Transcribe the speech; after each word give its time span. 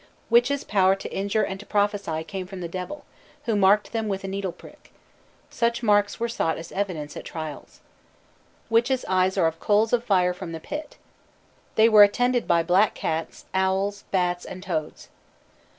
Witches' 0.31 0.63
power 0.63 0.95
to 0.95 1.13
injure 1.15 1.43
and 1.43 1.59
to 1.59 1.65
prophesy 1.67 2.23
came 2.23 2.47
from 2.47 2.59
the 2.59 2.67
Devil, 2.67 3.05
who 3.45 3.55
marked 3.55 3.91
them 3.91 4.07
with 4.07 4.23
a 4.23 4.27
needle 4.27 4.51
prick. 4.51 4.91
Such 5.51 5.83
marks 5.83 6.19
were 6.19 6.27
sought 6.27 6.57
as 6.57 6.71
evidence 6.71 7.15
at 7.15 7.23
trials. 7.23 7.81
"Witches' 8.67 9.05
eyes 9.07 9.37
are 9.37 9.51
coals 9.51 9.93
of 9.93 10.03
fire 10.03 10.33
from 10.33 10.53
the 10.53 10.59
pit." 10.59 10.97
They 11.75 11.87
were 11.87 12.01
attended 12.01 12.47
by 12.47 12.63
black 12.63 12.95
cats, 12.95 13.45
owls, 13.53 14.03
bats, 14.09 14.43
and 14.43 14.63
toads. 14.63 15.09